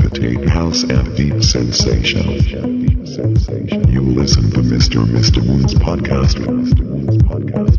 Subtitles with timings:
[0.00, 2.30] Fatigue house and deep sensation.
[3.90, 5.06] You listen to Mr.
[5.06, 6.36] Mistemoon's podcast.
[6.36, 6.80] Mr.
[6.88, 7.69] Wounds podcast.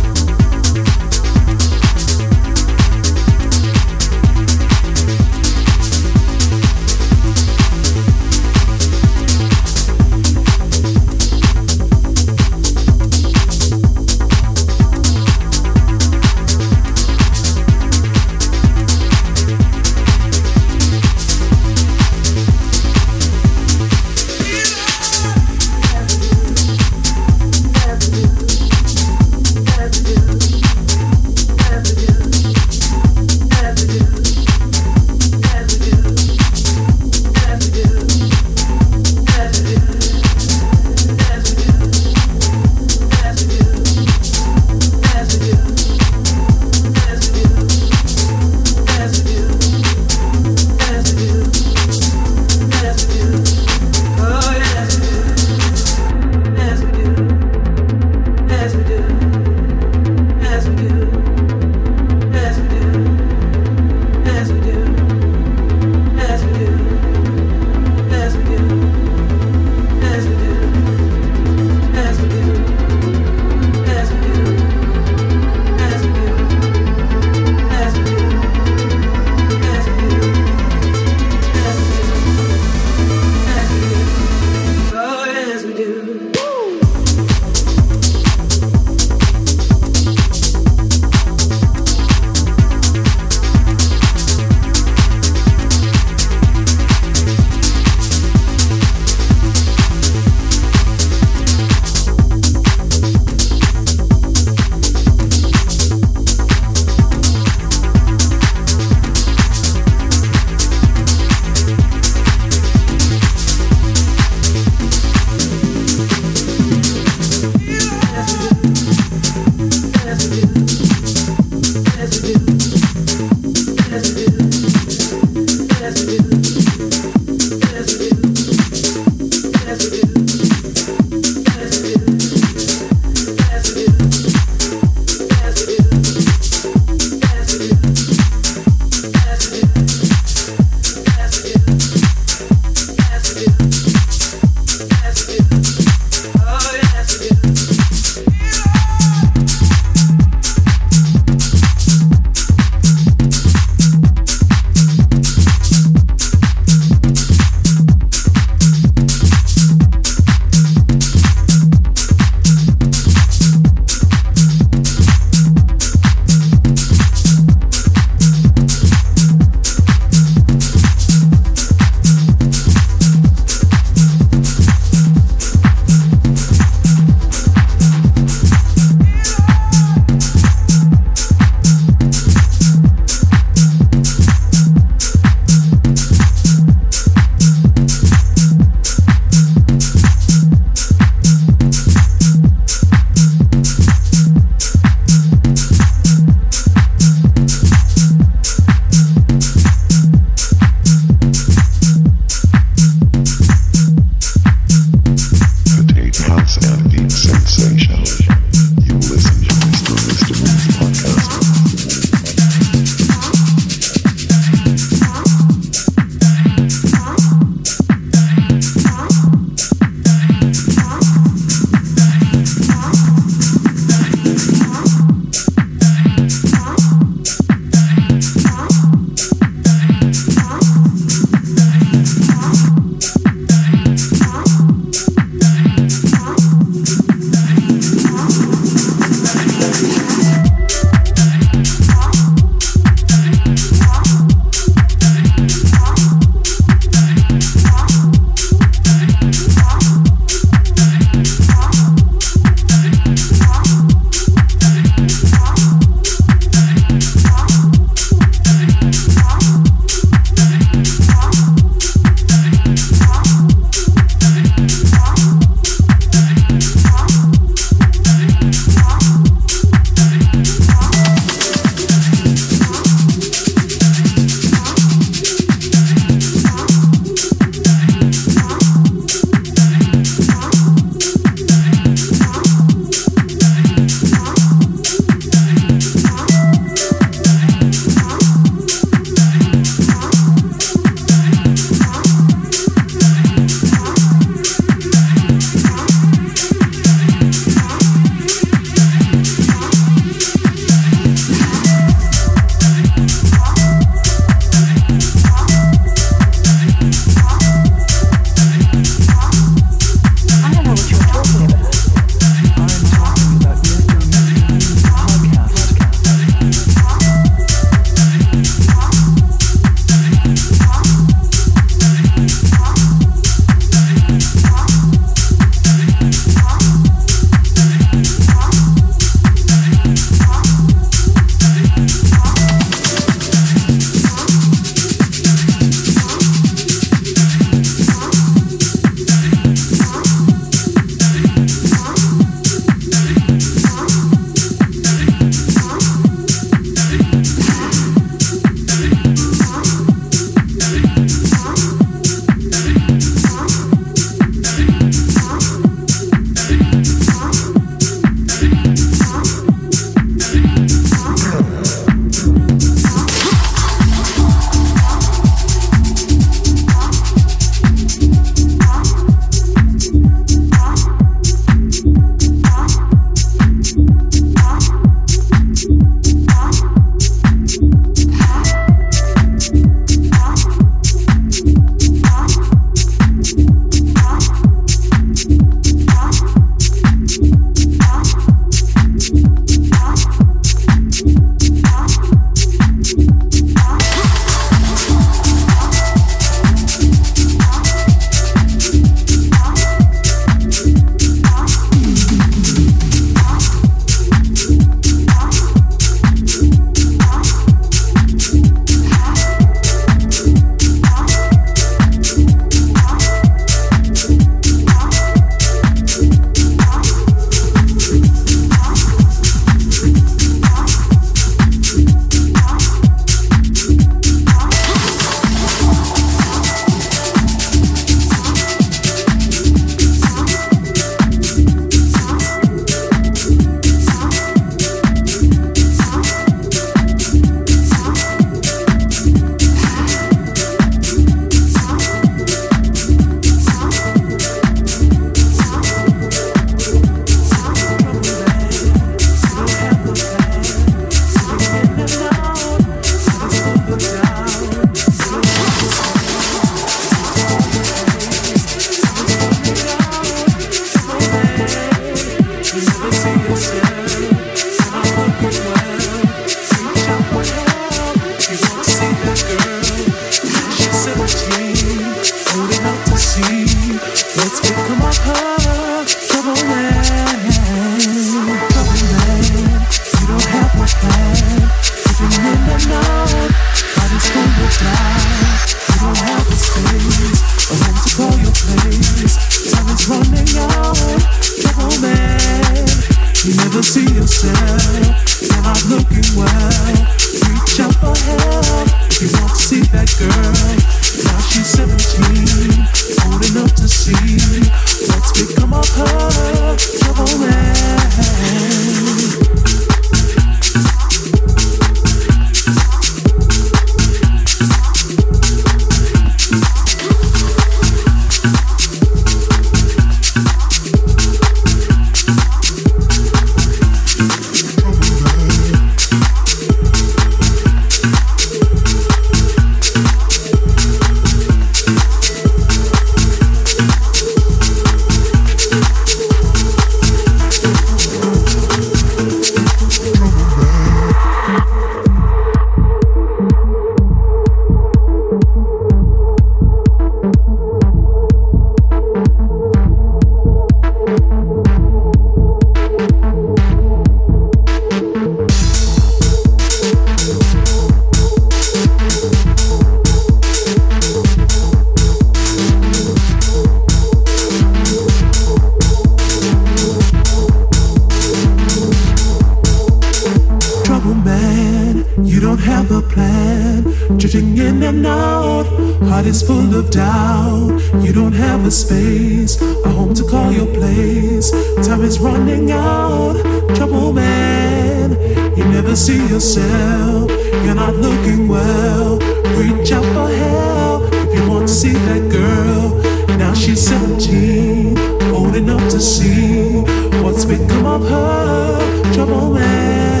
[585.91, 587.11] see yourself,
[587.43, 588.97] you're not looking well.
[589.39, 593.17] Reach out for help if you want to see that girl.
[593.17, 594.77] Now she's 17,
[595.13, 596.61] old enough to see
[597.03, 598.93] what's become of her.
[598.93, 600.00] Trouble man.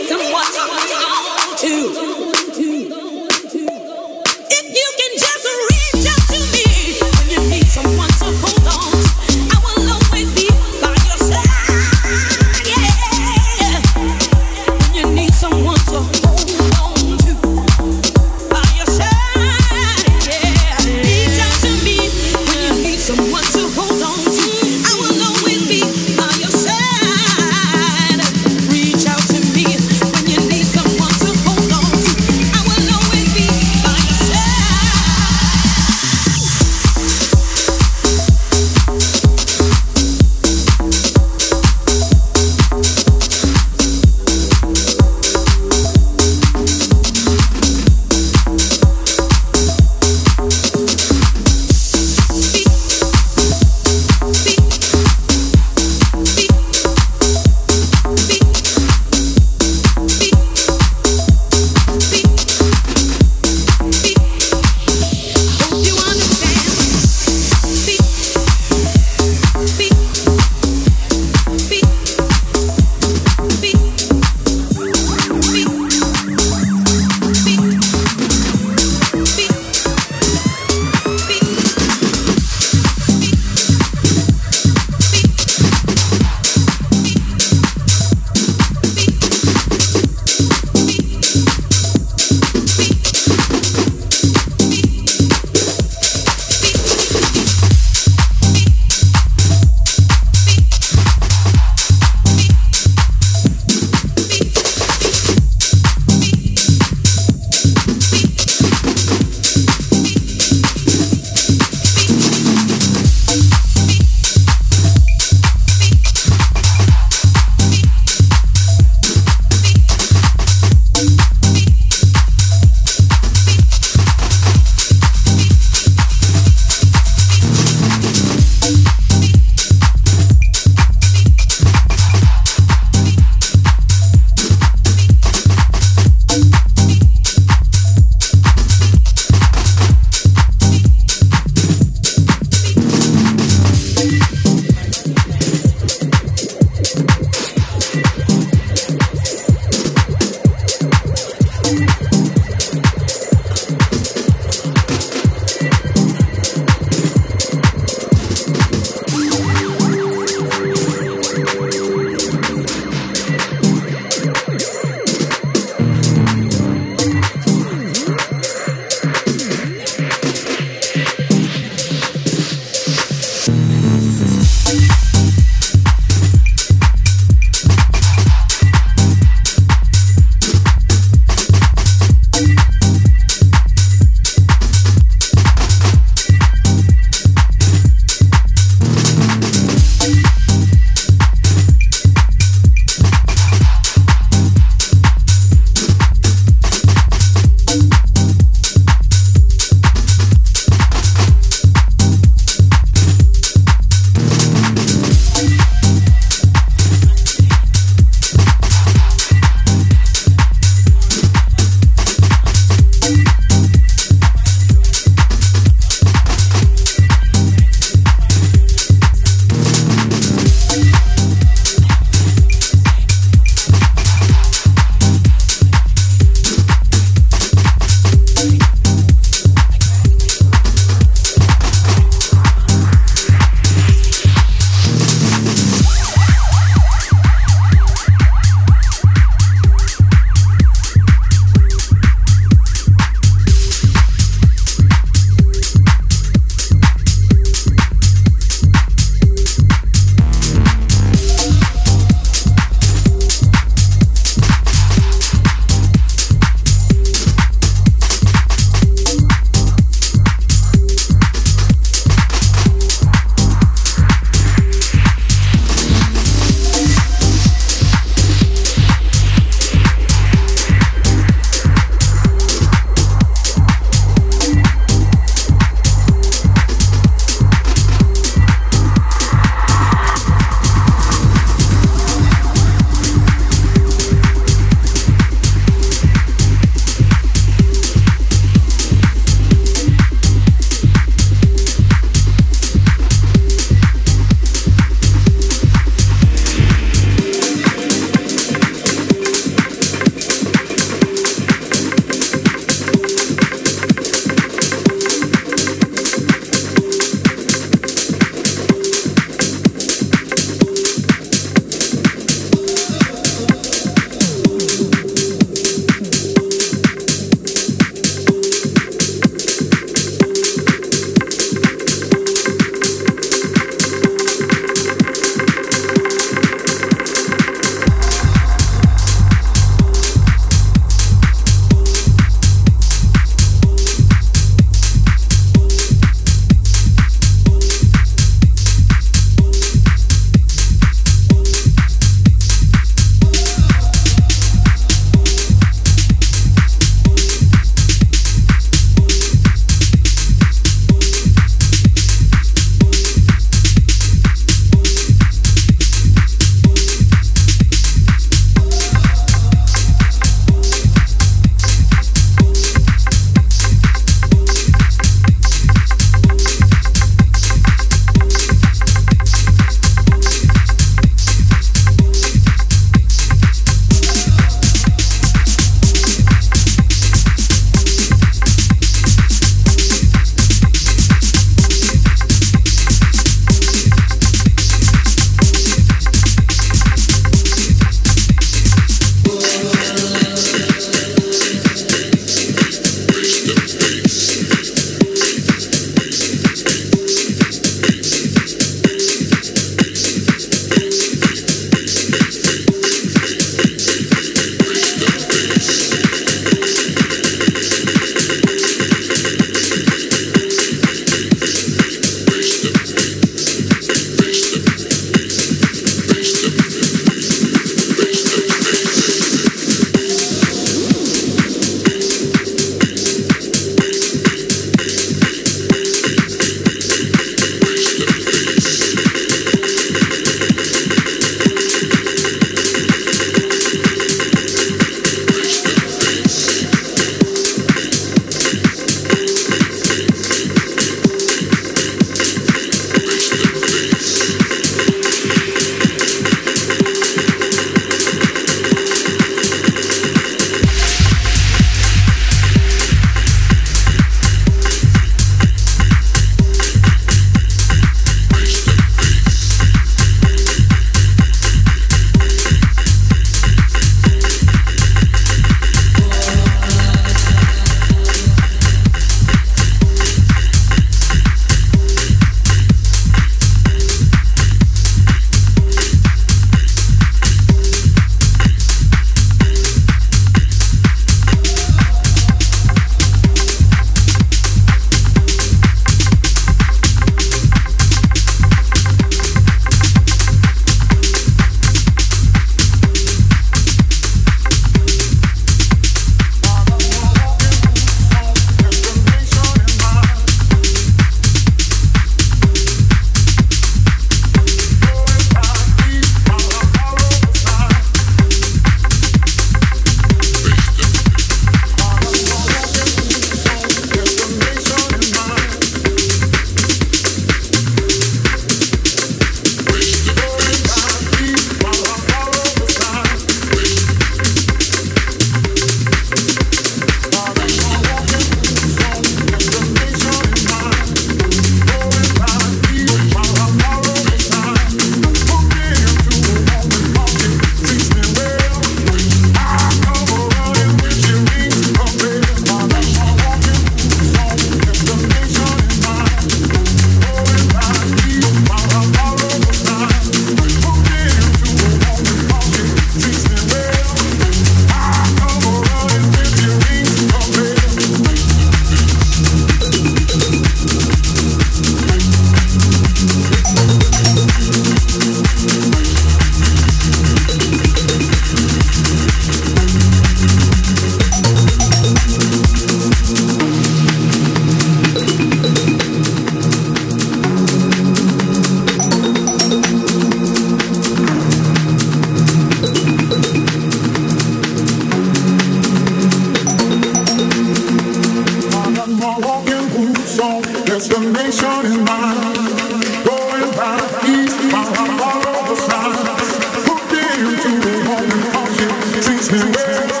[599.43, 600.00] you.